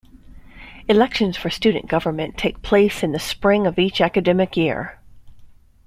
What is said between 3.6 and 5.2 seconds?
of each academic year.